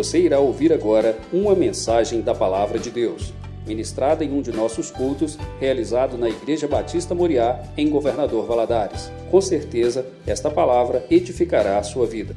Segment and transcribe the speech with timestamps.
[0.00, 3.34] Você irá ouvir agora uma mensagem da Palavra de Deus,
[3.66, 9.12] ministrada em um de nossos cultos, realizado na Igreja Batista Moriá, em Governador Valadares.
[9.30, 12.34] Com certeza, esta palavra edificará a sua vida.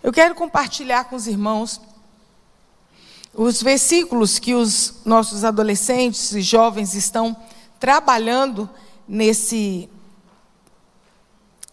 [0.00, 1.80] Eu quero compartilhar com os irmãos
[3.34, 7.36] os versículos que os nossos adolescentes e jovens estão
[7.80, 8.70] trabalhando
[9.08, 9.90] nesse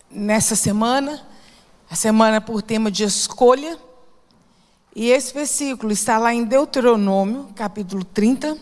[0.10, 1.33] nessa semana,
[1.94, 3.78] a semana por tema de escolha.
[4.96, 8.58] E esse versículo está lá em Deuteronômio, capítulo 30,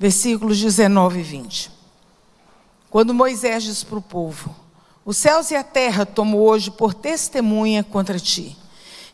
[0.00, 1.70] versículos 19 e 20.
[2.88, 4.56] Quando Moisés diz para o povo:
[5.04, 8.56] Os céus e a terra tomo hoje por testemunha contra ti,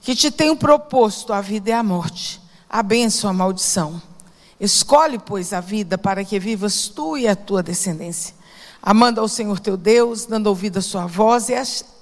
[0.01, 4.01] que te tenho proposto a vida e a morte, a bênção e a maldição.
[4.61, 8.33] Escolhe, pois, a vida para que vivas tu e a tua descendência
[8.83, 11.49] amando ao Senhor teu Deus, dando ouvido à sua voz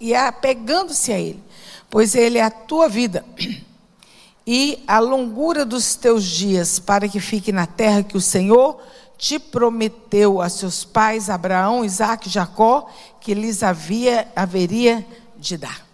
[0.00, 1.42] e apegando-se a Ele,
[1.90, 3.24] pois Ele é a tua vida
[4.46, 8.80] e a longura dos teus dias, para que fique na terra que o Senhor
[9.18, 12.88] te prometeu a seus pais, Abraão, Isaac e Jacó,
[13.20, 15.04] que lhes havia, haveria
[15.36, 15.84] de dar.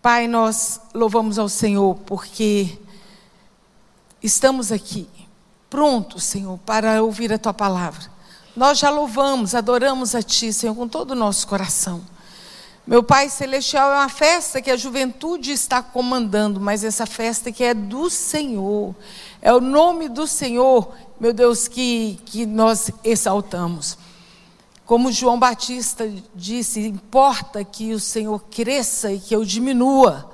[0.00, 2.78] Pai, nós louvamos ao Senhor porque
[4.22, 5.08] estamos aqui,
[5.68, 8.17] prontos, Senhor, para ouvir a tua palavra.
[8.58, 12.04] Nós já louvamos, adoramos a Ti, Senhor, com todo o nosso coração.
[12.84, 17.62] Meu Pai Celestial é uma festa que a juventude está comandando, mas essa festa que
[17.62, 18.96] é do Senhor.
[19.40, 23.96] É o nome do Senhor, meu Deus, que, que nós exaltamos.
[24.84, 30.32] Como João Batista disse, importa que o Senhor cresça e que eu diminua.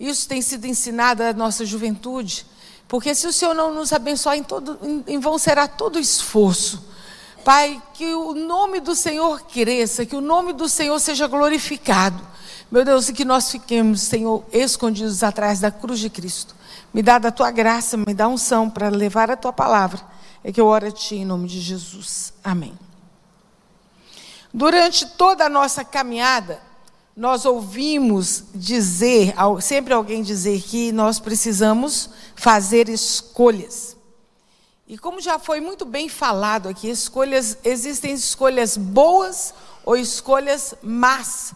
[0.00, 2.44] Isso tem sido ensinado à nossa juventude.
[2.88, 6.90] Porque se o Senhor não nos abençoar em, todo, em, em vão será todo esforço.
[7.44, 12.20] Pai, que o nome do Senhor cresça, que o nome do Senhor seja glorificado.
[12.70, 16.54] Meu Deus, e que nós fiquemos, Senhor, escondidos atrás da cruz de Cristo.
[16.94, 20.00] Me dá da tua graça, me dá unção para levar a tua palavra.
[20.42, 22.32] É que eu oro a ti em nome de Jesus.
[22.42, 22.78] Amém.
[24.52, 26.60] Durante toda a nossa caminhada,
[27.16, 33.96] nós ouvimos dizer, sempre alguém dizer que nós precisamos fazer escolhas.
[34.92, 39.54] E como já foi muito bem falado aqui, escolhas, existem escolhas boas
[39.86, 41.54] ou escolhas más.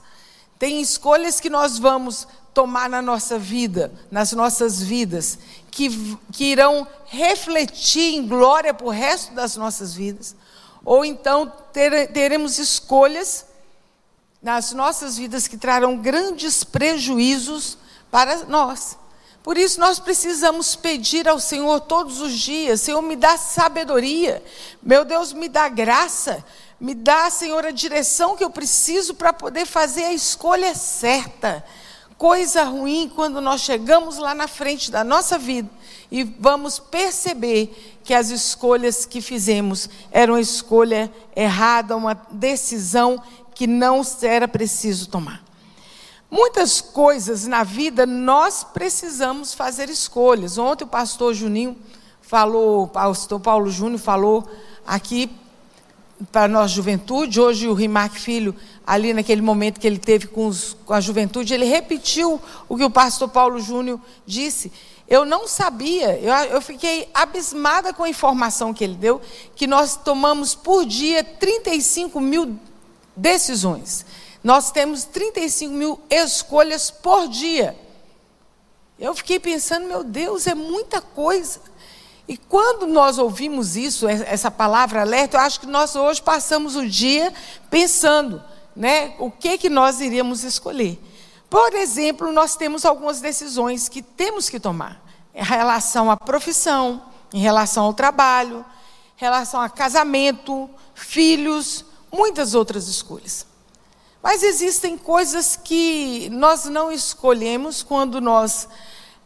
[0.59, 5.39] Tem escolhas que nós vamos tomar na nossa vida, nas nossas vidas,
[5.71, 10.35] que, que irão refletir em glória para o resto das nossas vidas.
[10.83, 13.45] Ou então ter, teremos escolhas
[14.41, 17.77] nas nossas vidas que trarão grandes prejuízos
[18.11, 18.97] para nós.
[19.47, 24.43] Por isso nós precisamos pedir ao Senhor todos os dias: Senhor, me dá sabedoria,
[24.83, 26.45] meu Deus, me dá graça,
[26.81, 31.65] me dá, Senhor, a direção que eu preciso para poder fazer a escolha certa.
[32.19, 35.71] Coisa ruim quando nós chegamos lá na frente da nossa vida
[36.11, 43.23] e vamos perceber que as escolhas que fizemos eram uma escolha errada, uma decisão
[43.55, 45.46] que não era preciso tomar.
[46.31, 50.59] Muitas coisas na vida nós precisamos fazer escolhas.
[50.59, 51.76] Ontem o pastor Juninho
[52.20, 54.44] falou, o pastor Paulo Júnior falou
[54.84, 55.31] aqui
[56.32, 57.41] para nossa juventude.
[57.41, 58.54] Hoje o Rimac Filho,
[58.84, 62.84] ali naquele momento que ele teve com, os, com a juventude, ele repetiu o que
[62.84, 64.72] o pastor Paulo Júnior disse.
[65.08, 69.20] Eu não sabia, eu, eu fiquei abismada com a informação que ele deu,
[69.54, 72.58] que nós tomamos por dia 35 mil
[73.14, 74.04] decisões.
[74.47, 77.77] Nós temos 35 mil escolhas por dia.
[78.97, 81.61] Eu fiquei pensando, meu Deus, é muita coisa.
[82.29, 86.89] E quando nós ouvimos isso, essa palavra alerta, eu acho que nós hoje passamos o
[86.89, 87.35] dia
[87.69, 88.41] pensando,
[88.77, 90.97] né, o que que nós iríamos escolher.
[91.51, 95.05] Por exemplo, nós temos algumas decisões que temos que tomar
[95.35, 97.03] em relação à profissão,
[97.35, 98.65] em relação ao trabalho,
[99.21, 103.45] em relação a casamento, filhos, muitas outras escolhas.
[104.22, 108.69] Mas existem coisas que nós não escolhemos quando nós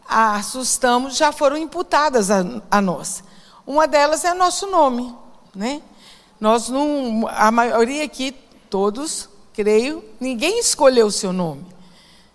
[0.06, 3.22] assustamos, já foram imputadas a, a nós.
[3.66, 5.14] Uma delas é nosso nome,
[5.54, 5.80] né?
[6.40, 8.32] Nós não, a maioria aqui,
[8.68, 11.64] todos, creio, ninguém escolheu o seu nome.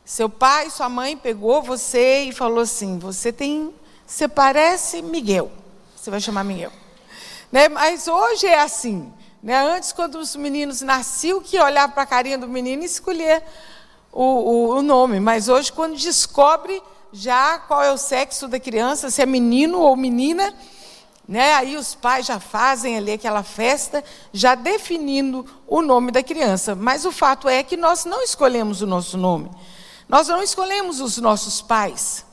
[0.06, 3.74] Seu pai, sua mãe pegou você e falou assim: você tem,
[4.06, 5.52] você parece Miguel.
[5.96, 6.72] Você vai chamar Miguel.
[7.52, 7.68] Né?
[7.68, 9.12] Mas hoje é assim.
[9.46, 9.56] Né?
[9.56, 13.44] Antes, quando os meninos nasciam, que olhava para a carinha do menino e escolher
[14.12, 15.20] o, o, o, nome.
[15.20, 16.82] Mas hoje, quando descobre
[17.14, 20.52] já qual é o sexo da criança, se é menino ou menina,
[21.28, 21.54] né?
[21.54, 24.04] aí os pais já fazem ali aquela festa,
[24.34, 26.74] já definindo o nome da criança.
[26.74, 29.52] Mas o fato é que nós não escolhemos o nosso nome.
[30.10, 32.25] Nós não escolhemos os nossos pais.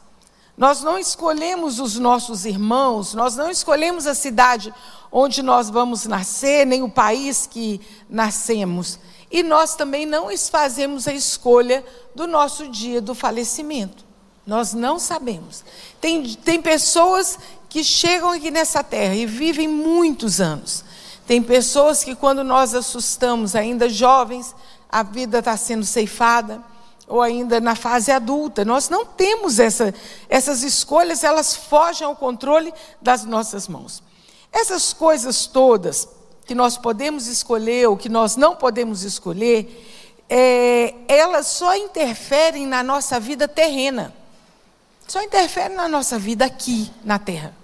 [0.57, 4.73] Nós não escolhemos os nossos irmãos, nós não escolhemos a cidade
[5.11, 8.99] onde nós vamos nascer, nem o país que nascemos.
[9.31, 11.85] E nós também não fazemos a escolha
[12.15, 14.05] do nosso dia do falecimento.
[14.47, 15.65] Nós não sabemos.
[16.01, 17.39] Tem, tem pessoas
[17.69, 20.85] que chegam aqui nessa terra e vivem muitos anos.
[21.27, 24.55] Tem pessoas que, quando nós assustamos, ainda jovens,
[24.91, 26.63] a vida está sendo ceifada
[27.07, 28.65] ou ainda na fase adulta.
[28.65, 29.95] Nós não temos essa,
[30.29, 34.03] essas escolhas, elas fogem ao controle das nossas mãos.
[34.53, 36.09] Essas coisas todas
[36.45, 39.89] que nós podemos escolher ou que nós não podemos escolher,
[40.29, 44.15] é, elas só interferem na nossa vida terrena.
[45.07, 47.55] Só interferem na nossa vida aqui na terra.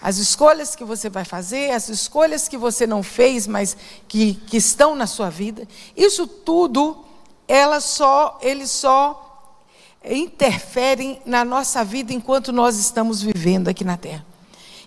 [0.00, 3.76] As escolhas que você vai fazer, as escolhas que você não fez, mas
[4.08, 5.66] que, que estão na sua vida,
[5.96, 7.04] isso tudo
[7.46, 9.28] ela só, eles só
[10.04, 14.24] interferem na nossa vida enquanto nós estamos vivendo aqui na terra.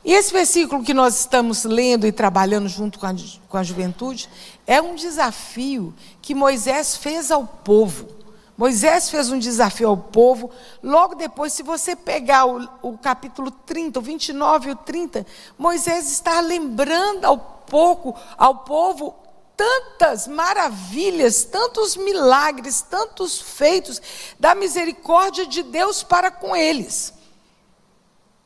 [0.04, 3.16] E esse versículo que nós estamos lendo e trabalhando junto com a,
[3.50, 4.30] com a juventude
[4.68, 8.08] é um desafio que Moisés fez ao povo.
[8.56, 10.52] Moisés fez um desafio ao povo.
[10.84, 15.26] Logo depois, se você pegar o, o capítulo 30, o 29 e o 30,
[15.58, 19.16] Moisés está lembrando ao pouco, ao povo
[19.56, 24.02] tantas maravilhas, tantos milagres, tantos feitos
[24.40, 27.14] da misericórdia de Deus para com eles.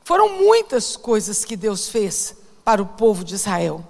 [0.03, 3.85] Foram muitas coisas que Deus fez para o povo de Israel.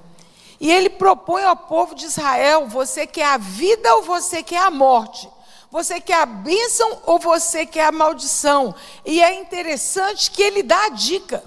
[0.59, 4.69] E ele propõe ao povo de Israel: você quer a vida ou você quer a
[4.69, 5.29] morte?
[5.71, 8.73] Você quer a bênção ou você quer a maldição?
[9.05, 11.43] E é interessante que ele dá a dica.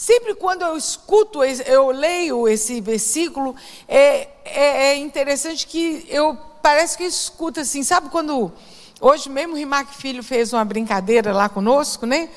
[0.00, 3.54] Sempre quando eu escuto, eu leio esse versículo,
[3.86, 8.50] é, é, é interessante que eu parece que eu escuto assim, sabe quando
[8.98, 12.30] hoje mesmo o Rimac Filho fez uma brincadeira lá conosco, né?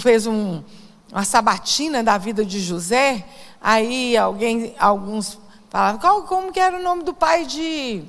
[0.00, 0.64] Fez um,
[1.12, 3.26] uma sabatina da vida de José.
[3.60, 8.02] Aí alguém, alguns falavam, qual, como que era o nome do pai de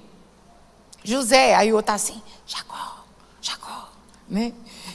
[1.04, 1.54] José?
[1.54, 3.04] Aí o outro tá assim, Jacó,
[3.42, 3.90] Jacó,
[4.30, 4.54] né?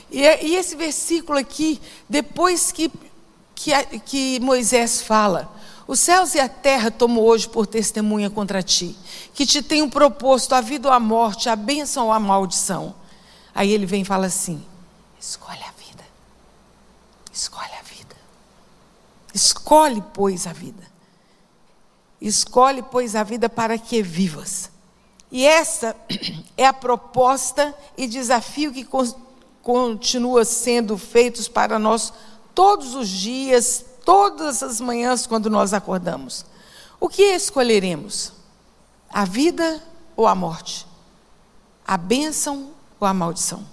[0.09, 2.91] E, e esse versículo aqui, depois que
[3.61, 5.51] que, que Moisés fala.
[5.87, 8.95] Os céus e a terra tomo hoje por testemunha contra ti,
[9.33, 12.95] que te tenho proposto a vida ou a morte, a bênção ou a maldição.
[13.53, 14.63] Aí ele vem e fala assim:
[15.19, 16.03] escolhe a vida.
[17.31, 18.15] Escolhe a vida.
[19.33, 20.89] Escolhe, pois, a vida.
[22.19, 24.71] Escolhe, pois, a vida para que vivas.
[25.31, 25.95] E essa
[26.57, 28.87] é a proposta e desafio que
[29.61, 32.13] continua sendo feitos para nós
[32.53, 36.45] todos os dias, todas as manhãs quando nós acordamos.
[36.99, 38.33] O que escolheremos?
[39.09, 39.81] A vida
[40.15, 40.85] ou a morte?
[41.85, 43.65] A bênção ou a maldição?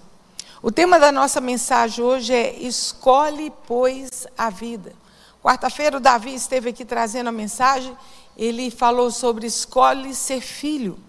[0.61, 4.93] O tema da nossa mensagem hoje é Escolhe, pois, a vida.
[5.41, 7.95] Quarta-feira o Davi esteve aqui trazendo a mensagem,
[8.35, 10.99] ele falou sobre escolhe ser filho.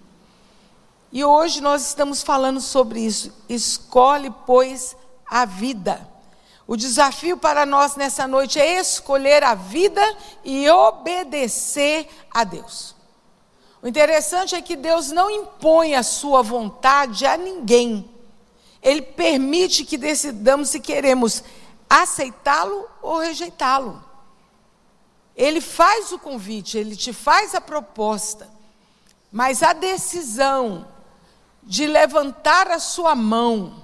[1.12, 3.32] E hoje nós estamos falando sobre isso.
[3.48, 4.96] Escolhe, pois,
[5.28, 6.08] a vida.
[6.70, 10.00] O desafio para nós nessa noite é escolher a vida
[10.44, 12.94] e obedecer a Deus.
[13.82, 18.08] O interessante é que Deus não impõe a sua vontade a ninguém.
[18.80, 21.42] Ele permite que decidamos se queremos
[21.88, 24.00] aceitá-lo ou rejeitá-lo.
[25.34, 28.48] Ele faz o convite, ele te faz a proposta,
[29.32, 30.86] mas a decisão
[31.64, 33.79] de levantar a sua mão,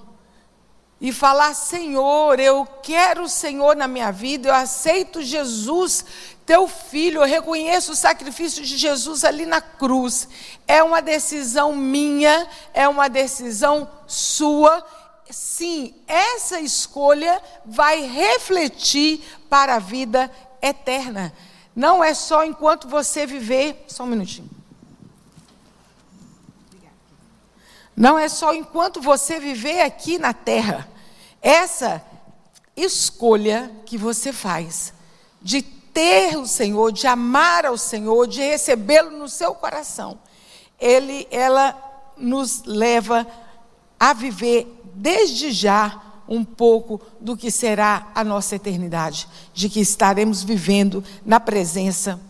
[1.00, 6.04] e falar: Senhor, eu quero o Senhor na minha vida, eu aceito Jesus,
[6.44, 10.28] teu filho, eu reconheço o sacrifício de Jesus ali na cruz.
[10.66, 14.84] É uma decisão minha, é uma decisão sua.
[15.28, 20.30] Sim, essa escolha vai refletir para a vida
[20.62, 21.32] eterna.
[21.74, 23.84] Não é só enquanto você viver.
[23.88, 24.55] Só um minutinho.
[27.96, 30.86] Não é só enquanto você viver aqui na terra.
[31.40, 32.04] Essa
[32.76, 34.92] escolha que você faz
[35.40, 40.18] de ter o Senhor, de amar ao Senhor, de recebê-lo no seu coração,
[40.78, 41.74] ele, ela
[42.18, 43.26] nos leva
[43.98, 50.42] a viver desde já um pouco do que será a nossa eternidade, de que estaremos
[50.42, 52.20] vivendo na presença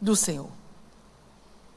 [0.00, 0.48] do Senhor.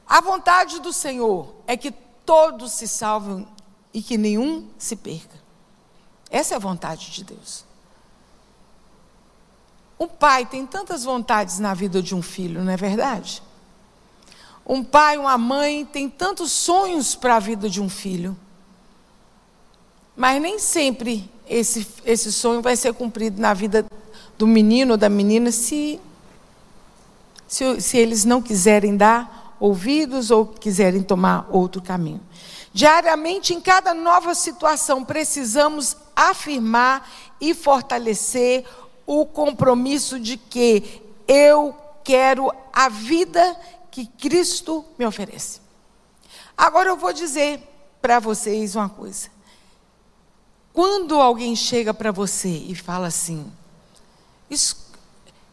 [0.06, 3.46] A vontade do Senhor é que todos se salvem
[3.92, 5.38] e que nenhum se perca.
[6.30, 7.64] Essa é a vontade de Deus.
[9.98, 13.42] Um pai tem tantas vontades na vida de um filho, não é verdade?
[14.64, 18.36] Um pai, uma mãe tem tantos sonhos para a vida de um filho.
[20.16, 23.84] Mas nem sempre esse, esse sonho vai ser cumprido na vida
[24.38, 26.00] do menino ou da menina se,
[27.48, 32.20] se, se eles não quiserem dar ouvidos ou quiserem tomar outro caminho.
[32.72, 37.08] Diariamente, em cada nova situação, precisamos afirmar
[37.40, 38.64] e fortalecer
[39.06, 43.56] o compromisso de que eu quero a vida
[43.90, 45.60] que Cristo me oferece.
[46.56, 47.60] Agora eu vou dizer
[48.00, 49.28] para vocês uma coisa.
[50.72, 53.50] Quando alguém chega para você e fala assim,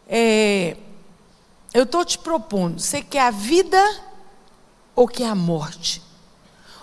[0.07, 0.77] é,
[1.77, 3.79] eu estou te propondo, você quer a vida
[4.95, 6.01] ou quer a morte?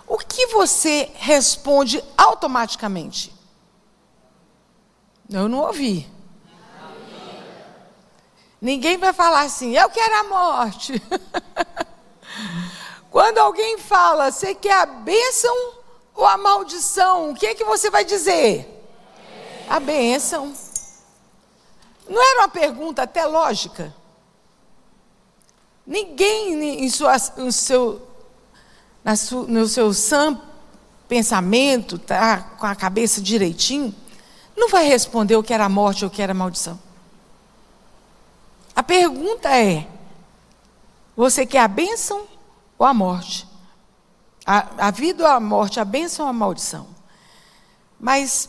[0.07, 3.35] O que você responde automaticamente?
[5.29, 6.09] Eu não ouvi.
[8.61, 11.03] Ninguém vai falar assim, eu quero a morte.
[13.11, 15.75] Quando alguém fala, você quer a bênção
[16.15, 17.33] ou a maldição?
[17.33, 18.71] O que é que você vai dizer?
[19.69, 20.55] A bênção.
[22.09, 23.93] Não era uma pergunta até lógica?
[25.87, 28.01] Ninguém em sua, no seu,
[29.03, 29.13] na
[29.49, 30.41] no seu sam
[31.07, 33.95] pensamento, tá, com a cabeça direitinho,
[34.57, 36.79] não vai responder o que era morte ou o que era maldição.
[38.75, 39.87] A pergunta é:
[41.17, 42.27] você quer a bênção
[42.79, 43.47] ou a morte?
[44.47, 46.87] A, a vida ou a morte, a bênção ou a maldição?
[47.99, 48.49] Mas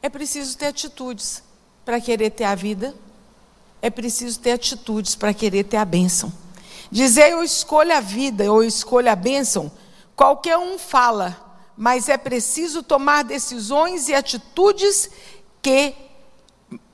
[0.00, 1.42] é preciso ter atitudes
[1.84, 2.94] para querer ter a vida,
[3.82, 6.32] é preciso ter atitudes para querer ter a bênção.
[6.88, 9.72] Dizer eu escolho a vida ou escolho a bênção,
[10.14, 11.36] qualquer um fala,
[11.76, 15.10] mas é preciso tomar decisões e atitudes
[15.60, 15.94] que,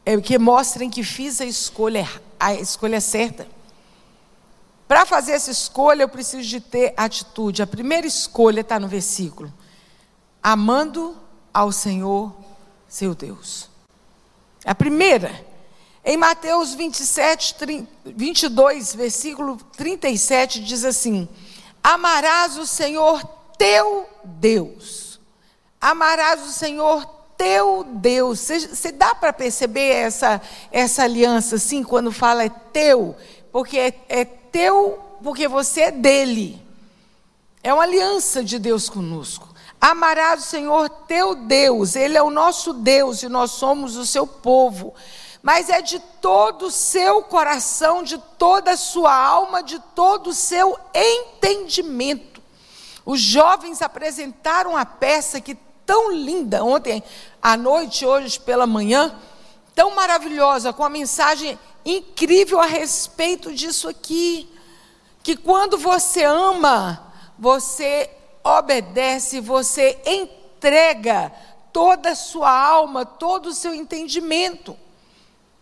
[0.06, 2.08] é, que mostrem que fiz a escolha,
[2.40, 3.46] a escolha certa.
[4.86, 7.60] Para fazer essa escolha, eu preciso de ter atitude.
[7.60, 9.52] A primeira escolha está no versículo:
[10.42, 11.14] amando
[11.52, 12.34] ao Senhor,
[12.88, 13.68] seu Deus.
[14.64, 15.44] A primeira,
[16.08, 21.28] em Mateus 27, 22, versículo 37, diz assim:
[21.84, 23.22] Amarás o Senhor
[23.58, 25.20] teu Deus.
[25.78, 27.04] Amarás o Senhor
[27.36, 28.40] teu Deus.
[28.40, 30.40] Você dá para perceber essa,
[30.72, 33.14] essa aliança assim, quando fala é teu?
[33.52, 36.58] Porque é, é teu, porque você é dele.
[37.62, 39.46] É uma aliança de Deus conosco.
[39.78, 44.26] Amarás o Senhor teu Deus, Ele é o nosso Deus e nós somos o seu
[44.26, 44.94] povo
[45.42, 50.34] mas é de todo o seu coração, de toda a sua alma, de todo o
[50.34, 52.42] seu entendimento.
[53.06, 57.02] Os jovens apresentaram a peça que tão linda ontem
[57.40, 59.18] à noite, hoje pela manhã,
[59.74, 64.52] tão maravilhosa, com a mensagem incrível a respeito disso aqui.
[65.22, 68.10] Que quando você ama, você
[68.44, 71.32] obedece, você entrega
[71.72, 74.76] toda a sua alma, todo o seu entendimento.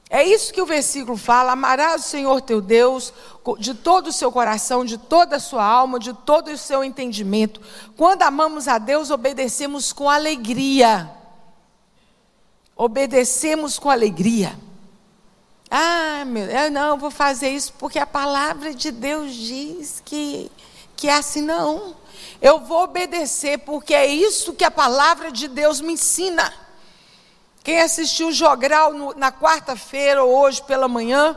[0.09, 3.13] É isso que o versículo fala: amarás o Senhor teu Deus
[3.59, 7.61] de todo o seu coração, de toda a sua alma, de todo o seu entendimento.
[7.97, 11.11] Quando amamos a Deus, obedecemos com alegria.
[12.77, 14.57] Obedecemos com alegria.
[15.71, 20.51] Ah, meu, eu não vou fazer isso porque a palavra de Deus diz que,
[20.97, 21.97] que é assim, não.
[22.41, 26.53] Eu vou obedecer porque é isso que a palavra de Deus me ensina.
[27.67, 31.37] Quem assistiu o Jogral no, na quarta-feira ou hoje pela manhã,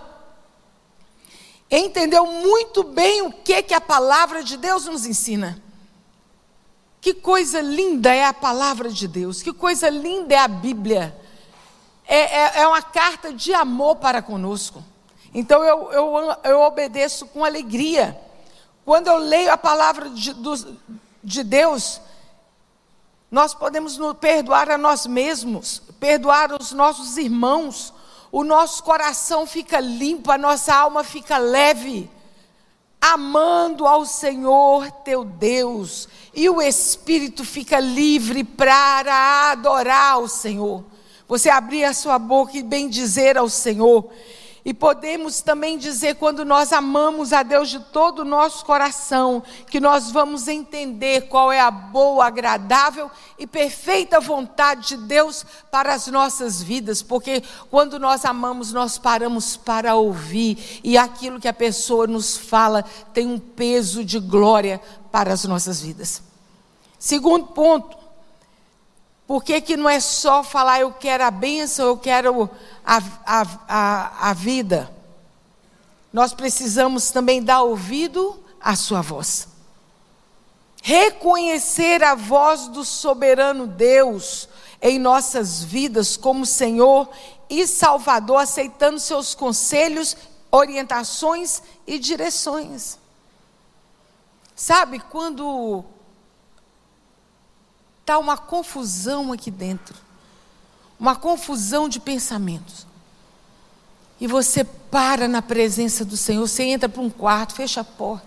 [1.71, 5.59] entendeu muito bem o que, que a palavra de Deus nos ensina.
[7.01, 11.19] Que coisa linda é a palavra de Deus, que coisa linda é a Bíblia.
[12.07, 14.83] É, é, é uma carta de amor para conosco.
[15.33, 18.15] Então eu, eu, eu obedeço com alegria.
[18.85, 20.35] Quando eu leio a palavra de,
[21.23, 21.99] de Deus,
[23.31, 27.93] nós podemos perdoar a nós mesmos, perdoar os nossos irmãos,
[28.31, 32.09] o nosso coração fica limpo, a nossa alma fica leve,
[33.01, 40.83] amando ao Senhor teu Deus, e o espírito fica livre para adorar o Senhor.
[41.27, 44.09] Você abrir a sua boca e bem dizer ao Senhor.
[44.63, 49.79] E podemos também dizer, quando nós amamos a Deus de todo o nosso coração, que
[49.79, 56.07] nós vamos entender qual é a boa, agradável e perfeita vontade de Deus para as
[56.07, 62.05] nossas vidas, porque quando nós amamos, nós paramos para ouvir, e aquilo que a pessoa
[62.05, 66.21] nos fala tem um peso de glória para as nossas vidas.
[66.97, 67.98] Segundo ponto,
[69.29, 72.49] por que, que não é só falar eu quero a bênção, eu quero
[72.83, 74.91] a, a, a, a vida?
[76.11, 79.47] Nós precisamos também dar ouvido à sua voz.
[80.81, 84.49] reconhecer a voz do soberano Deus
[84.81, 87.07] em nossas vidas como Senhor
[87.47, 90.17] e Salvador, aceitando seus conselhos,
[90.51, 92.97] orientações e direções.
[94.55, 95.85] Sabe quando
[98.09, 99.95] está uma confusão aqui dentro,
[100.99, 102.87] uma confusão de pensamentos,
[104.19, 108.25] e você para na presença do Senhor, você entra para um quarto, fecha a porta,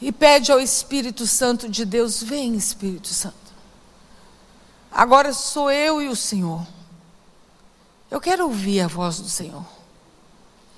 [0.00, 3.36] e pede ao Espírito Santo de Deus: Vem, Espírito Santo.
[4.90, 6.66] Agora sou eu e o Senhor.
[8.10, 9.64] Eu quero ouvir a voz do Senhor.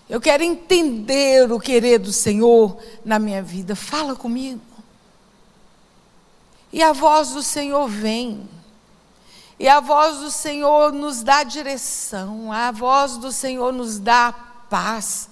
[0.08, 3.76] Eu quero entender o querer do Senhor na minha vida.
[3.76, 4.67] Fala comigo.
[6.72, 8.48] E a voz do Senhor vem.
[9.58, 12.52] E a voz do Senhor nos dá direção.
[12.52, 14.32] A voz do Senhor nos dá
[14.70, 15.28] paz.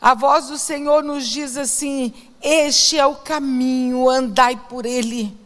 [0.00, 5.36] A voz do Senhor nos diz assim: Este é o caminho, andai por ele.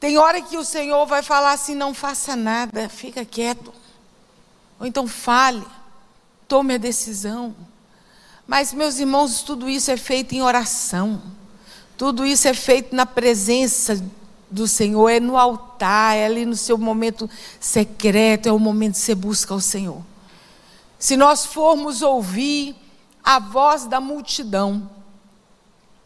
[0.00, 3.72] Tem hora que o Senhor vai falar assim: Não faça nada, fica quieto.
[4.80, 5.64] Ou então fale,
[6.48, 7.54] tome a decisão.
[8.46, 11.22] Mas, meus irmãos, tudo isso é feito em oração.
[11.96, 14.04] Tudo isso é feito na presença
[14.50, 17.28] do Senhor, é no altar, é ali no seu momento
[17.60, 20.02] secreto, é o momento que você busca o Senhor.
[20.98, 22.76] Se nós formos ouvir
[23.24, 24.90] a voz da multidão.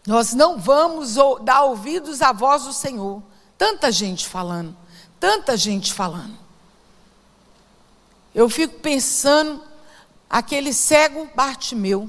[0.07, 3.21] Nós não vamos dar ouvidos à voz do Senhor.
[3.59, 4.75] Tanta gente falando,
[5.19, 6.39] tanta gente falando.
[8.33, 9.61] Eu fico pensando,
[10.31, 12.09] aquele cego Bartimeu,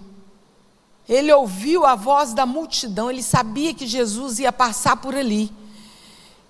[1.09, 5.51] ele ouviu a voz da multidão, ele sabia que Jesus ia passar por ali.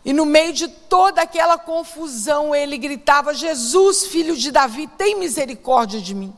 [0.03, 6.01] E no meio de toda aquela confusão, ele gritava: Jesus, filho de Davi, tem misericórdia
[6.01, 6.33] de mim.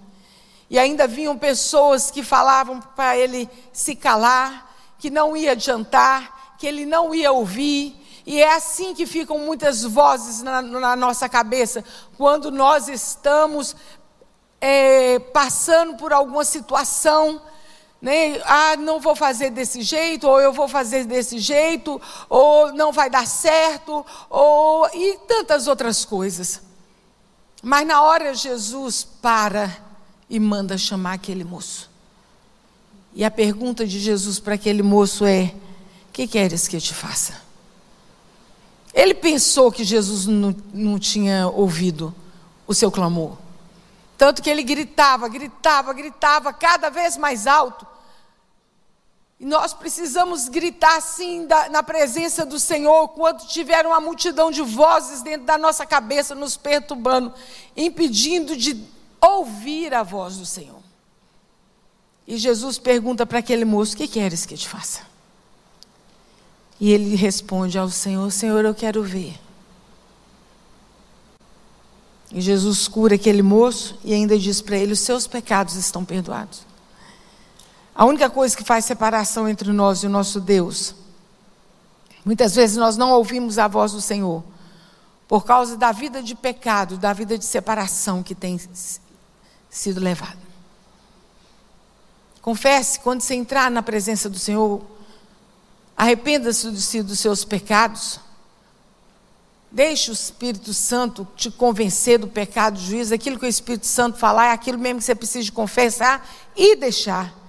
[0.70, 6.68] E ainda vinham pessoas que falavam para ele se calar, que não ia adiantar, que
[6.68, 7.96] ele não ia ouvir.
[8.24, 11.84] E é assim que ficam muitas vozes na, na nossa cabeça,
[12.16, 13.76] quando nós estamos
[14.62, 17.42] é, passando por alguma situação.
[18.02, 18.42] Né?
[18.46, 23.10] Ah, não vou fazer desse jeito, ou eu vou fazer desse jeito, ou não vai
[23.10, 26.62] dar certo, ou e tantas outras coisas.
[27.62, 29.78] Mas na hora Jesus para
[30.28, 31.92] e manda chamar aquele moço.
[33.14, 35.54] E a pergunta de Jesus para aquele moço é:
[36.12, 37.40] Que queres que eu te faça?
[38.94, 42.14] Ele pensou que Jesus não, não tinha ouvido
[42.66, 43.38] o seu clamor.
[44.18, 47.88] Tanto que ele gritava, gritava, gritava cada vez mais alto.
[49.42, 54.62] E nós precisamos gritar assim da, na presença do Senhor, quando tiver uma multidão de
[54.62, 57.34] vozes dentro da nossa cabeça nos perturbando,
[57.76, 58.86] impedindo de
[59.20, 60.80] ouvir a voz do Senhor.
[62.28, 65.02] E Jesus pergunta para aquele moço: O que queres que eu te faça?
[66.80, 69.34] E ele responde ao Senhor: Senhor, eu quero ver.
[72.32, 76.70] E Jesus cura aquele moço e ainda diz para ele: Os seus pecados estão perdoados.
[77.94, 80.96] A única coisa que faz separação entre nós e o nosso Deus,
[82.24, 84.44] muitas vezes nós não ouvimos a voz do Senhor,
[85.28, 88.60] por causa da vida de pecado, da vida de separação que tem
[89.70, 90.40] sido levado.
[92.42, 94.82] Confesse, quando você entrar na presença do Senhor,
[95.96, 98.20] arrependa-se dos seus pecados.
[99.72, 103.14] Deixe o Espírito Santo te convencer do pecado, do juízo.
[103.14, 107.41] Aquilo que o Espírito Santo falar é aquilo mesmo que você precisa confessar e deixar.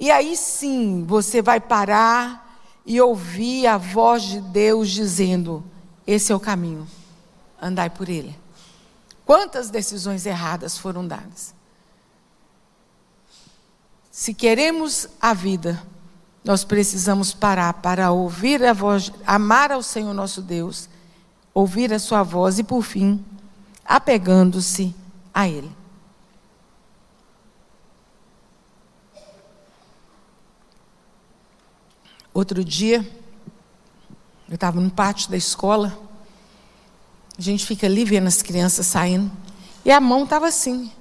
[0.00, 5.62] E aí sim você vai parar e ouvir a voz de Deus dizendo:
[6.06, 6.88] Esse é o caminho,
[7.60, 8.34] andai por ele.
[9.26, 11.54] Quantas decisões erradas foram dadas?
[14.10, 15.80] Se queremos a vida,
[16.42, 20.88] nós precisamos parar para ouvir a voz, amar ao Senhor nosso Deus,
[21.52, 23.22] ouvir a sua voz e, por fim,
[23.84, 24.94] apegando-se
[25.32, 25.70] a Ele.
[32.32, 33.04] Outro dia,
[34.48, 35.98] eu estava no pátio da escola,
[37.36, 39.30] a gente fica ali vendo as crianças saindo,
[39.84, 40.92] e a mão estava assim.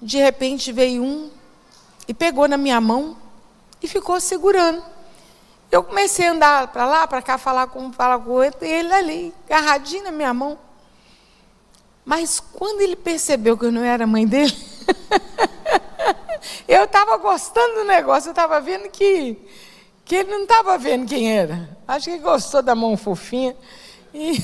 [0.00, 1.30] De repente veio um
[2.06, 3.16] e pegou na minha mão
[3.82, 4.82] e ficou segurando.
[5.70, 9.34] Eu comecei a andar para lá, para cá, falar com, falar com ele, ele ali,
[9.46, 10.58] agarradinho na minha mão.
[12.04, 14.56] Mas quando ele percebeu que eu não era mãe dele,
[16.66, 19.36] eu estava gostando do negócio, eu estava vendo que,
[20.08, 21.68] que ele não estava vendo quem era.
[21.86, 23.54] Acho que gostou da mão fofinha.
[24.14, 24.42] E,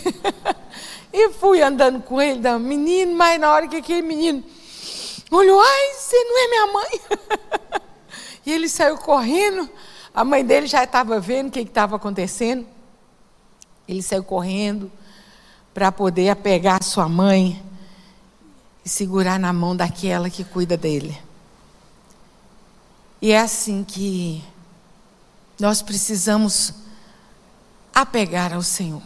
[1.10, 4.44] e fui andando com ele, da menino, mas na hora que aquele menino
[5.30, 7.00] olhou, ai, você não é minha mãe.
[8.44, 9.66] e ele saiu correndo.
[10.14, 12.66] A mãe dele já estava vendo o que estava acontecendo.
[13.88, 14.92] Ele saiu correndo
[15.72, 17.60] para poder apegar sua mãe
[18.84, 21.18] e segurar na mão daquela que cuida dele.
[23.22, 24.44] E é assim que
[25.58, 26.74] nós precisamos
[27.94, 29.02] apegar ao Senhor.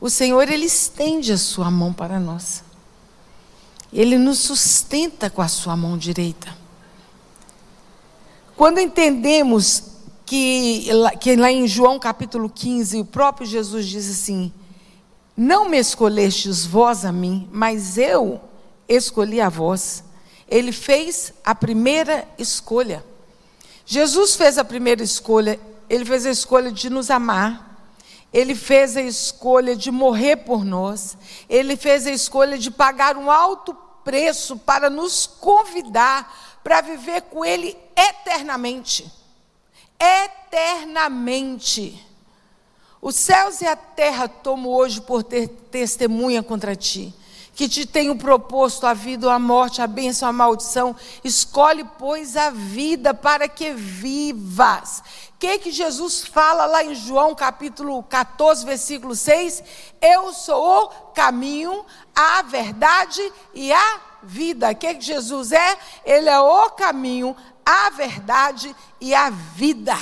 [0.00, 2.62] O Senhor, Ele estende a sua mão para nós.
[3.92, 6.54] Ele nos sustenta com a sua mão direita.
[8.56, 9.84] Quando entendemos
[10.26, 10.88] que,
[11.20, 14.52] que lá em João capítulo 15, o próprio Jesus diz assim:
[15.36, 18.40] Não me escolhestes vós a mim, mas eu
[18.88, 20.04] escolhi a vós.
[20.48, 23.04] Ele fez a primeira escolha.
[23.90, 27.66] Jesus fez a primeira escolha, ele fez a escolha de nos amar.
[28.30, 31.16] Ele fez a escolha de morrer por nós.
[31.48, 33.74] Ele fez a escolha de pagar um alto
[34.04, 39.10] preço para nos convidar para viver com Ele eternamente.
[39.98, 42.06] Eternamente.
[43.00, 47.14] Os céus e a terra tomo hoje por ter testemunha contra ti
[47.58, 50.94] que te tenho proposto a vida, a morte, a bênção, a maldição.
[51.24, 55.02] Escolhe, pois, a vida para que vivas.
[55.34, 59.64] O que, que Jesus fala lá em João capítulo 14, versículo 6?
[60.00, 63.20] Eu sou o caminho, a verdade
[63.52, 64.70] e a vida.
[64.70, 65.78] O que, que Jesus é?
[66.04, 69.96] Ele é o caminho, a verdade e a vida.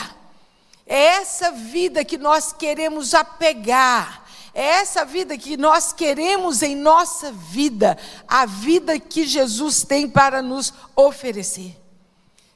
[0.87, 4.26] É essa vida que nós queremos apegar
[4.59, 10.41] é essa vida que nós queremos em nossa vida, a vida que Jesus tem para
[10.41, 11.79] nos oferecer.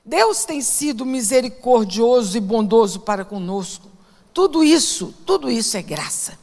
[0.03, 3.87] Deus tem sido misericordioso e bondoso para conosco.
[4.33, 6.39] Tudo isso, tudo isso é graça.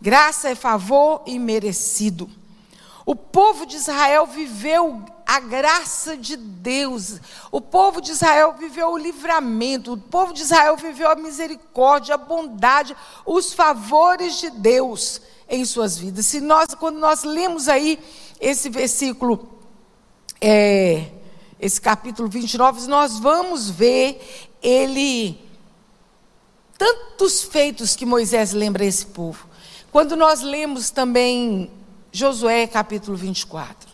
[0.00, 2.28] Graça é favor imerecido.
[3.06, 5.00] O povo de Israel viveu
[5.32, 7.18] a graça de Deus.
[7.50, 12.18] O povo de Israel viveu o livramento, o povo de Israel viveu a misericórdia, a
[12.18, 16.26] bondade, os favores de Deus em suas vidas.
[16.26, 17.98] Se nós, quando nós lemos aí
[18.38, 19.58] esse versículo,
[20.38, 21.06] é,
[21.58, 24.20] esse capítulo 29, nós vamos ver
[24.62, 25.40] ele
[26.76, 29.48] tantos feitos que Moisés lembra esse povo.
[29.90, 31.70] Quando nós lemos também
[32.12, 33.91] Josué capítulo 24.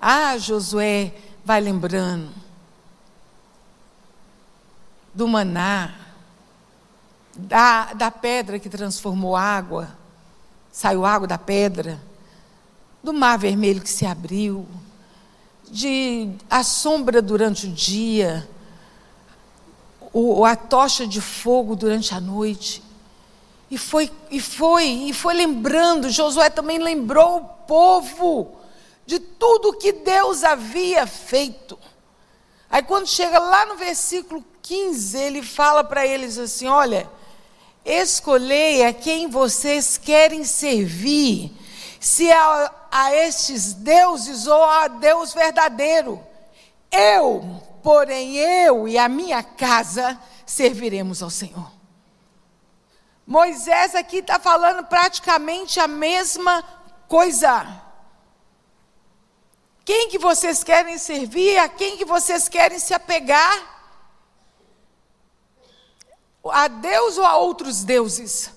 [0.00, 1.12] Ah, Josué
[1.44, 2.30] vai lembrando
[5.12, 5.94] do maná,
[7.34, 9.96] da, da pedra que transformou água,
[10.70, 12.00] saiu água da pedra,
[13.02, 14.66] do mar vermelho que se abriu,
[15.68, 18.48] de a sombra durante o dia,
[20.12, 22.82] o, a tocha de fogo durante a noite.
[23.68, 28.57] E foi, e foi, e foi lembrando, Josué também lembrou o povo
[29.08, 31.78] de tudo que Deus havia feito.
[32.68, 37.08] Aí quando chega lá no versículo 15, ele fala para eles assim: olha,
[37.82, 41.50] escolhei a quem vocês querem servir,
[41.98, 46.22] se a, a estes deuses ou a Deus verdadeiro.
[46.92, 51.72] Eu, porém, eu e a minha casa serviremos ao Senhor.
[53.26, 56.62] Moisés aqui está falando praticamente a mesma
[57.08, 57.87] coisa.
[59.88, 61.56] Quem que vocês querem servir?
[61.56, 63.96] A quem que vocês querem se apegar?
[66.44, 68.50] A Deus ou a outros deuses?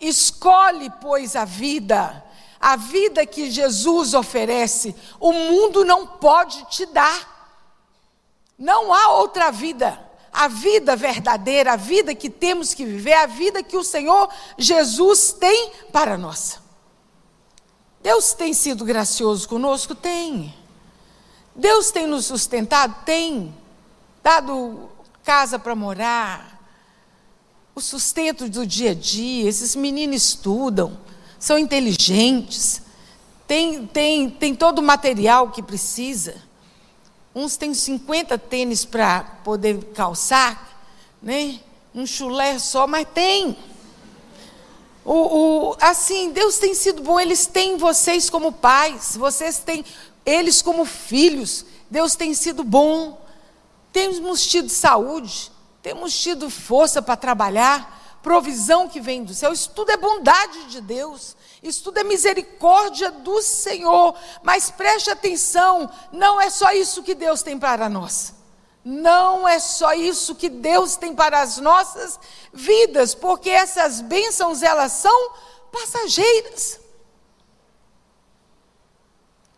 [0.00, 2.24] Escolhe, pois, a vida,
[2.60, 4.94] a vida que Jesus oferece.
[5.18, 7.50] O mundo não pode te dar.
[8.56, 10.08] Não há outra vida.
[10.32, 15.32] A vida verdadeira, a vida que temos que viver, a vida que o Senhor Jesus
[15.32, 16.62] tem para nós.
[18.04, 19.94] Deus tem sido gracioso conosco?
[19.94, 20.54] Tem.
[21.56, 23.02] Deus tem nos sustentado?
[23.02, 23.54] Tem.
[24.22, 24.90] Dado
[25.22, 26.62] casa para morar,
[27.74, 29.48] o sustento do dia a dia.
[29.48, 30.98] Esses meninos estudam,
[31.38, 32.82] são inteligentes,
[33.46, 36.36] tem, tem, tem todo o material que precisa.
[37.34, 40.78] Uns têm 50 tênis para poder calçar,
[41.22, 41.58] né?
[41.94, 43.56] um chulé só, mas tem.
[45.04, 49.84] O, o, assim, Deus tem sido bom, eles têm vocês como pais, vocês têm
[50.24, 51.64] eles como filhos.
[51.90, 53.22] Deus tem sido bom.
[53.92, 59.52] Temos tido saúde, temos tido força para trabalhar, provisão que vem do céu.
[59.52, 61.36] Isso tudo é bondade de Deus.
[61.62, 64.16] Isso tudo é misericórdia do Senhor.
[64.42, 68.34] Mas preste atenção, não é só isso que Deus tem para nós.
[68.84, 72.20] Não é só isso que Deus tem para as nossas
[72.52, 75.32] vidas, porque essas bênçãos elas são
[75.72, 76.78] passageiras.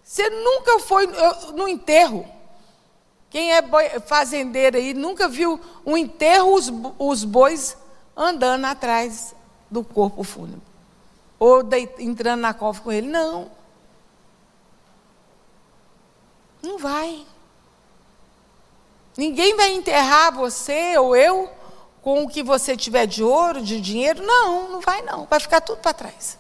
[0.05, 1.09] Você nunca foi
[1.55, 2.27] no enterro.
[3.29, 7.77] Quem é fazendeiro aí nunca viu um enterro, os, os bois
[8.17, 9.35] andando atrás
[9.71, 10.63] do corpo fúnebre.
[11.39, 13.09] Ou de, entrando na cova com ele.
[13.09, 13.51] Não.
[16.63, 17.27] Não vai.
[19.17, 21.51] Ninguém vai enterrar você ou eu
[22.03, 24.23] com o que você tiver de ouro, de dinheiro.
[24.23, 25.27] Não, não vai não.
[25.27, 26.39] Vai ficar tudo para trás.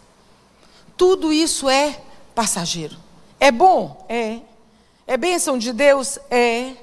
[0.96, 2.00] Tudo isso é
[2.34, 2.96] passageiro.
[3.40, 4.04] É bom?
[4.08, 4.40] É.
[5.06, 6.18] É bênção de Deus?
[6.30, 6.74] É.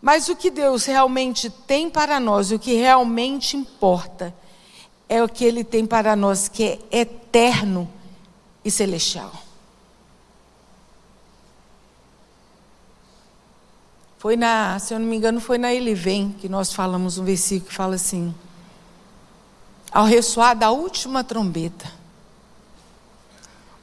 [0.00, 4.34] Mas o que Deus realmente tem para nós, o que realmente importa,
[5.08, 7.90] é o que Ele tem para nós, que é eterno
[8.64, 9.32] e celestial.
[14.18, 17.24] Foi na, se eu não me engano, foi na Ele Vem que nós falamos um
[17.24, 18.34] versículo que fala assim:
[19.92, 21.90] Ao ressoar da última trombeta,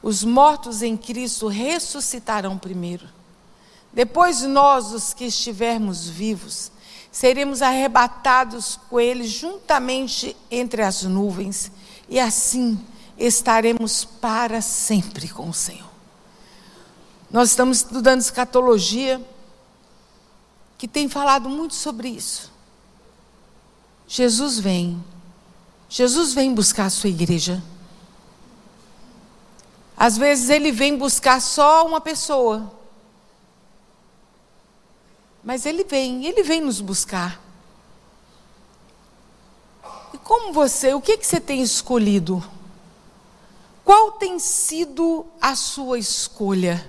[0.03, 3.07] os mortos em Cristo ressuscitarão primeiro.
[3.93, 6.69] Depois nós, os que estivermos vivos,
[7.09, 11.71] seremos arrebatados com ele juntamente entre as nuvens,
[12.09, 12.77] e assim
[13.17, 15.89] estaremos para sempre com o Senhor.
[17.31, 19.25] Nós estamos estudando escatologia,
[20.85, 22.51] que tem falado muito sobre isso.
[24.07, 25.03] Jesus vem.
[25.89, 27.63] Jesus vem buscar a sua igreja.
[29.97, 32.71] Às vezes ele vem buscar só uma pessoa.
[35.43, 37.41] Mas ele vem, ele vem nos buscar.
[40.13, 42.47] E como você, o que, que você tem escolhido?
[43.83, 46.87] Qual tem sido a sua escolha?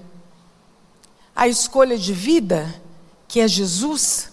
[1.34, 2.82] A escolha de vida,
[3.36, 4.32] que é Jesus?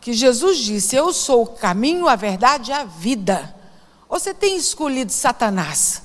[0.00, 3.54] Que Jesus disse: Eu sou o caminho, a verdade e a vida.
[4.08, 6.02] Ou você tem escolhido Satanás?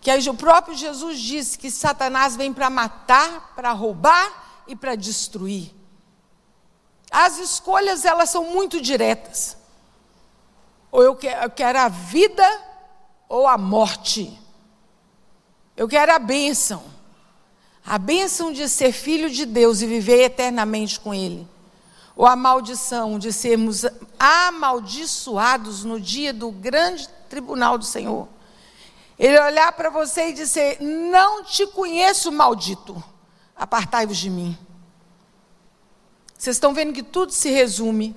[0.00, 5.74] que o próprio Jesus disse que Satanás vem para matar, para roubar e para destruir.
[7.10, 9.58] As escolhas elas são muito diretas.
[10.90, 12.48] Ou eu quero, eu quero a vida
[13.28, 14.40] ou a morte.
[15.76, 16.82] Eu quero a bênção.
[17.90, 21.44] A bênção de ser filho de Deus e viver eternamente com Ele.
[22.14, 23.84] Ou a maldição de sermos
[24.16, 28.28] amaldiçoados no dia do grande tribunal do Senhor.
[29.18, 33.02] Ele olhar para você e dizer: Não te conheço, maldito,
[33.56, 34.56] apartai-vos de mim.
[36.38, 38.14] Vocês estão vendo que tudo se resume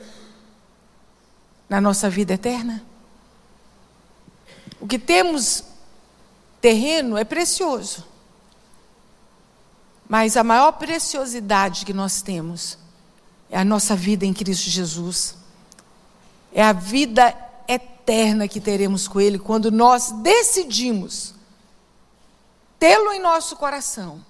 [1.67, 2.85] na nossa vida eterna?
[4.79, 5.63] O que temos
[6.61, 8.12] terreno é precioso.
[10.13, 12.77] Mas a maior preciosidade que nós temos
[13.49, 15.35] é a nossa vida em Cristo Jesus.
[16.53, 17.35] É a vida
[17.67, 21.33] eterna que teremos com Ele quando nós decidimos
[22.77, 24.23] tê-lo em nosso coração,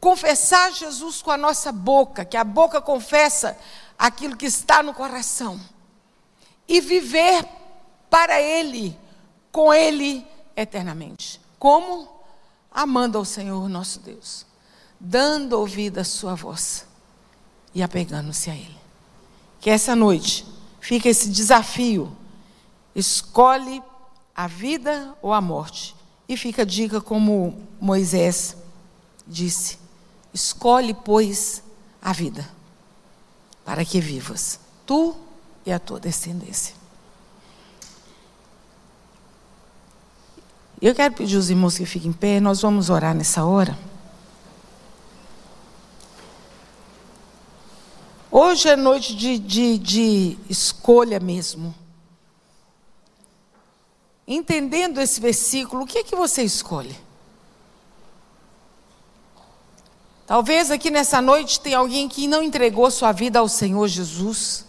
[0.00, 3.58] confessar Jesus com a nossa boca, que a boca confessa
[3.98, 5.60] aquilo que está no coração,
[6.66, 7.46] e viver
[8.08, 8.98] para Ele,
[9.52, 11.38] com Ele eternamente.
[11.58, 12.08] Como?
[12.72, 14.46] Amando ao Senhor nosso Deus,
[15.08, 16.86] dando ouvido à Sua voz
[17.74, 18.76] e apegando-se a Ele.
[19.60, 20.46] Que essa noite
[20.80, 22.16] fique esse desafio
[22.96, 23.82] Escolhe
[24.34, 25.94] a vida ou a morte.
[26.26, 28.56] E fica a dica como Moisés
[29.26, 29.78] disse:
[30.32, 31.62] escolhe, pois,
[32.00, 32.48] a vida,
[33.66, 35.14] para que vivas, tu
[35.66, 36.74] e a tua descendência.
[40.80, 43.76] Eu quero pedir aos irmãos que fiquem em pé, nós vamos orar nessa hora.
[48.38, 51.74] Hoje é noite de, de, de escolha mesmo
[54.28, 56.94] entendendo esse versículo, o que é que você escolhe?
[60.26, 64.66] Talvez aqui nessa noite tenha alguém que não entregou sua vida ao Senhor Jesus.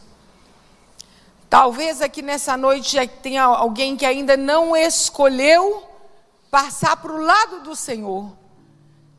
[1.50, 5.84] Talvez aqui nessa noite tenha alguém que ainda não escolheu
[6.50, 8.32] passar para o lado do Senhor.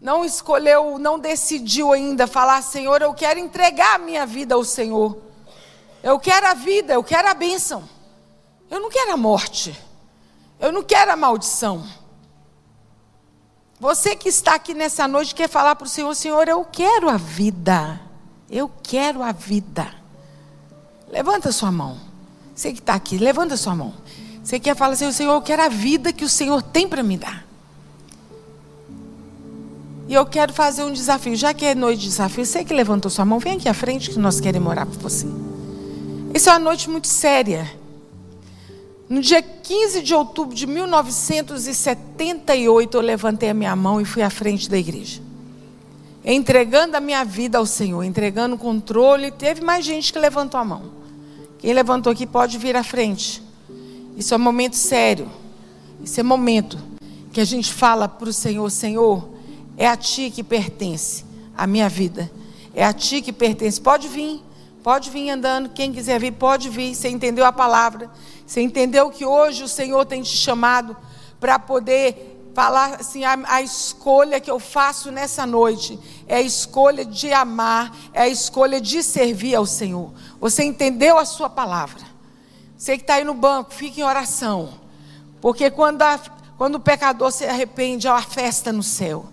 [0.00, 5.18] Não escolheu, não decidiu ainda falar: Senhor, eu quero entregar a minha vida ao Senhor.
[6.02, 7.88] Eu quero a vida, eu quero a bênção.
[8.70, 9.78] Eu não quero a morte.
[10.60, 11.84] Eu não quero a maldição.
[13.80, 17.16] Você que está aqui nessa noite quer falar para o Senhor: Senhor, eu quero a
[17.16, 18.00] vida.
[18.50, 19.92] Eu quero a vida.
[21.08, 21.98] Levanta sua mão.
[22.54, 23.94] Você que está aqui, levanta sua mão.
[24.42, 27.16] Você quer falar assim: Senhor, eu quero a vida que o Senhor tem para me
[27.16, 27.47] dar.
[30.08, 31.36] E eu quero fazer um desafio.
[31.36, 34.08] Já que é noite de desafio, você que levantou sua mão, vem aqui à frente
[34.10, 35.26] que nós queremos orar por você.
[36.32, 37.70] Essa é uma noite muito séria.
[39.06, 44.30] No dia 15 de outubro de 1978, eu levantei a minha mão e fui à
[44.30, 45.20] frente da igreja.
[46.24, 49.30] entregando a minha vida ao Senhor, entregando o controle.
[49.30, 50.82] Teve mais gente que levantou a mão.
[51.58, 53.42] Quem levantou aqui pode vir à frente.
[54.16, 55.30] Isso é um momento sério.
[56.02, 56.78] Isso é momento
[57.32, 59.37] que a gente fala para o Senhor: Senhor,
[59.78, 61.24] é a Ti que pertence
[61.56, 62.28] a minha vida.
[62.74, 63.80] É a Ti que pertence.
[63.80, 64.42] Pode vir,
[64.82, 65.68] pode vir andando.
[65.68, 66.96] Quem quiser vir, pode vir.
[66.96, 68.10] Você entendeu a palavra.
[68.44, 70.96] Você entendeu que hoje o Senhor tem te chamado
[71.38, 77.04] para poder falar assim: a, a, escolha que eu faço nessa noite é a escolha
[77.04, 80.10] de amar, é a escolha de servir ao Senhor.
[80.40, 82.00] Você entendeu a sua palavra?
[82.76, 84.70] Você que está aí no banco, fique em oração.
[85.40, 86.18] Porque quando, a,
[86.56, 89.26] quando o pecador se arrepende, há uma festa no céu.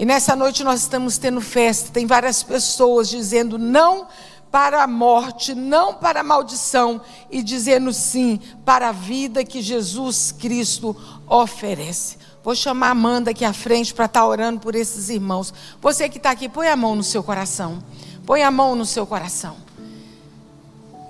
[0.00, 1.92] E nessa noite nós estamos tendo festa.
[1.92, 4.06] Tem várias pessoas dizendo não
[4.50, 10.32] para a morte, não para a maldição, e dizendo sim para a vida que Jesus
[10.32, 10.96] Cristo
[11.28, 12.16] oferece.
[12.42, 15.52] Vou chamar a Amanda aqui à frente para estar orando por esses irmãos.
[15.82, 17.82] Você que está aqui, põe a mão no seu coração.
[18.24, 19.54] Põe a mão no seu coração.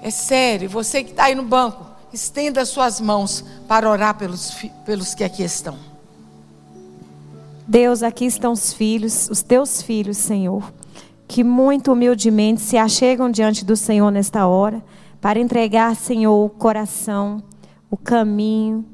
[0.02, 4.50] É sério, você que está aí no banco, estenda suas mãos para orar pelos,
[4.84, 5.89] pelos que aqui estão.
[7.70, 10.72] Deus, aqui estão os filhos, os teus filhos, Senhor,
[11.28, 14.82] que muito humildemente se achegam diante do Senhor nesta hora,
[15.20, 17.40] para entregar, Senhor, o coração,
[17.88, 18.84] o caminho,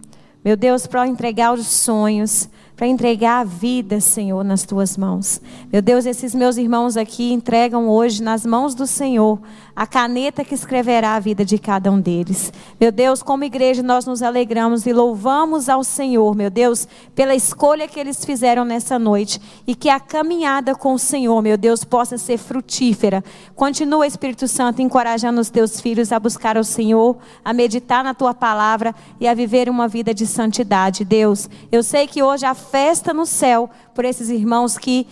[0.45, 5.41] meu Deus, para entregar os sonhos, para entregar a vida, Senhor, nas tuas mãos.
[5.73, 9.41] Meu Deus, esses meus irmãos aqui entregam hoje nas mãos do Senhor
[9.75, 12.53] a caneta que escreverá a vida de cada um deles.
[12.79, 17.89] Meu Deus, como igreja, nós nos alegramos e louvamos ao Senhor, meu Deus, pela escolha
[17.89, 22.17] que eles fizeram nessa noite e que a caminhada com o Senhor, meu Deus, possa
[22.19, 23.25] ser frutífera.
[23.55, 28.35] Continua, Espírito Santo, encorajando os teus filhos a buscar o Senhor, a meditar na tua
[28.35, 31.05] palavra e a viver uma vida de santidade.
[31.05, 35.07] Deus, eu sei que hoje há festa no céu por esses irmãos que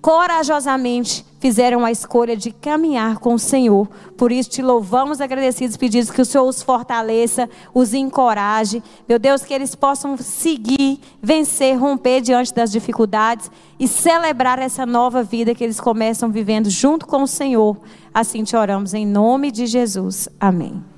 [0.00, 3.86] corajosamente fizeram a escolha de caminhar com o Senhor.
[4.16, 8.82] Por isso te louvamos agradecidos, pedimos que o Senhor os fortaleça, os encoraje.
[9.08, 15.22] Meu Deus, que eles possam seguir, vencer, romper diante das dificuldades e celebrar essa nova
[15.22, 17.76] vida que eles começam vivendo junto com o Senhor.
[18.12, 20.28] Assim te oramos em nome de Jesus.
[20.40, 20.97] Amém.